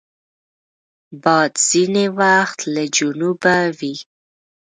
[1.23, 3.95] باد ځینې وخت له جنوبه وي